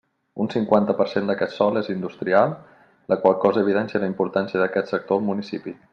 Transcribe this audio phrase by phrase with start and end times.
[0.43, 2.55] Un cinquanta per cent d'aquest sòl és industrial,
[3.13, 5.77] la qual cosa evidencia la importància d'aquest sector al municipi.